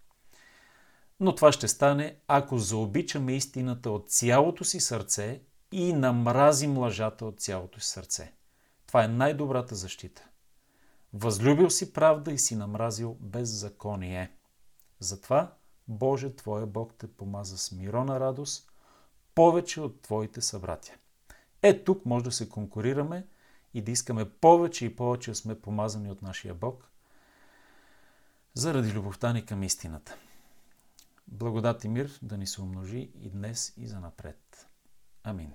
Но 1.19 1.35
това 1.35 1.51
ще 1.51 1.67
стане, 1.67 2.15
ако 2.27 2.57
заобичаме 2.57 3.35
истината 3.35 3.91
от 3.91 4.09
цялото 4.09 4.63
си 4.63 4.79
сърце 4.79 5.41
и 5.71 5.93
намразим 5.93 6.77
лъжата 6.77 7.25
от 7.25 7.41
цялото 7.41 7.79
си 7.79 7.87
сърце. 7.87 8.33
Това 8.87 9.03
е 9.03 9.07
най-добрата 9.07 9.75
защита. 9.75 10.25
Възлюбил 11.13 11.69
си 11.69 11.93
правда 11.93 12.31
и 12.31 12.37
си 12.37 12.55
намразил 12.55 13.17
беззаконие. 13.19 14.31
Затова 14.99 15.53
Боже, 15.87 16.35
Твоя 16.35 16.65
Бог 16.65 16.93
те 16.97 17.07
помаза 17.07 17.57
с 17.57 17.71
мирона 17.71 18.19
радост, 18.19 18.71
повече 19.35 19.81
от 19.81 20.01
Твоите 20.01 20.41
събратя. 20.41 20.93
Е, 21.61 21.83
тук 21.83 22.05
може 22.05 22.25
да 22.25 22.31
се 22.31 22.49
конкурираме 22.49 23.27
и 23.73 23.81
да 23.81 23.91
искаме 23.91 24.29
повече 24.29 24.85
и 24.85 24.95
повече 24.95 25.35
сме 25.35 25.61
помазани 25.61 26.11
от 26.11 26.21
нашия 26.21 26.53
Бог, 26.53 26.89
заради 28.53 28.93
любовта 28.93 29.33
ни 29.33 29.45
към 29.45 29.63
истината. 29.63 30.15
Благодат 31.31 31.83
и 31.83 31.89
мир 31.89 32.19
да 32.21 32.37
ни 32.37 32.47
се 32.47 32.61
умножи 32.61 33.11
и 33.15 33.29
днес 33.29 33.73
и 33.77 33.87
за 33.87 33.99
напред. 33.99 34.67
Амин. 35.23 35.53